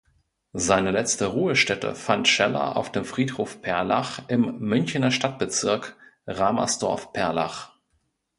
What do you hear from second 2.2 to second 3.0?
Scheller auf